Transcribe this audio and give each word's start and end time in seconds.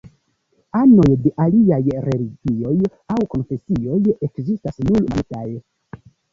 Anoj 0.79 1.11
de 1.25 1.31
aliaj 1.45 1.79
religioj 2.07 2.75
aŭ 3.17 3.21
konfesioj 3.35 4.01
ekzistas 4.17 4.85
nur 4.89 4.99
malmultaj. 5.01 5.49